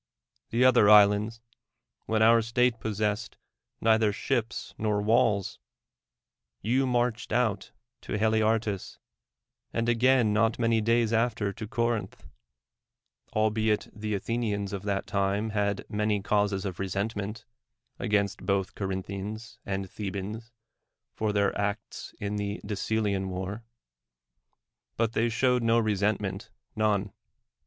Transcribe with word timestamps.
the 0.49 0.65
other 0.65 0.89
islands; 0.89 1.41
when 2.07 2.23
our 2.23 2.41
state 2.41 2.79
possessed 2.79 3.37
neither 3.79 4.11
ships 4.11 4.73
nor 4.79 4.99
walls; 4.99 5.59
you 6.59 6.87
marched 6.87 7.31
out 7.31 7.69
to 8.01 8.17
Haliartus, 8.17 8.97
and 9.71 9.87
again 9.87 10.33
not 10.33 10.57
many 10.57 10.81
days 10.81 11.13
after 11.13 11.53
to 11.53 11.67
Corinth; 11.67 12.25
albeit 13.35 13.89
the 13.93 14.15
Athenians 14.15 14.73
of 14.73 14.81
that 14.85 15.05
time 15.05 15.51
had 15.51 15.85
many 15.87 16.19
causes 16.19 16.65
of 16.65 16.79
resentment 16.79 17.45
against 17.99 18.43
both 18.43 18.73
Corinthians 18.73 19.59
and 19.67 19.87
Thebans 19.87 20.51
for 21.13 21.31
their 21.31 21.55
acts 21.55 22.15
in 22.19 22.37
the 22.37 22.59
Decelean 22.65 23.27
war; 23.29 23.63
but 24.97 25.13
they 25.13 25.29
showed 25.29 25.61
no 25.61 25.79
resentm.ent, 25.79 26.49
none. 26.75 27.13